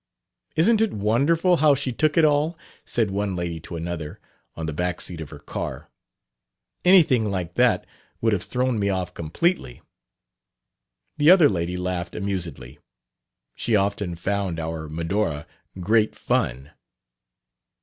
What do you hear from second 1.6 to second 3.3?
she took it all!" said